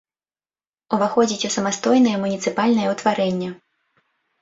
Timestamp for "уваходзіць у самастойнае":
0.97-2.17